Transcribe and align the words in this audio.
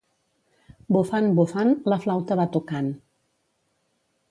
Bufant, 0.95 1.27
bufant, 1.41 1.69
la 1.93 1.99
flauta 2.07 2.39
va 2.41 2.49
tocant. 2.57 2.91